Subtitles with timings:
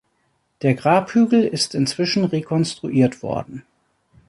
[0.63, 3.61] Der Grabhügel ist inzwischen rekonstruiert worden.